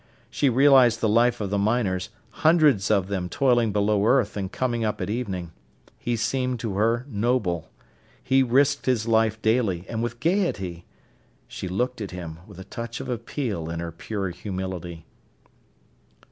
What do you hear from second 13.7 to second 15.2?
her pure humility.